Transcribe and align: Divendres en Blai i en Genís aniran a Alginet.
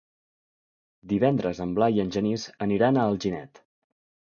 Divendres 1.11 1.61
en 1.67 1.77
Blai 1.81 1.95
i 1.99 2.03
en 2.05 2.11
Genís 2.17 2.49
aniran 2.69 3.01
a 3.03 3.07
Alginet. 3.13 3.65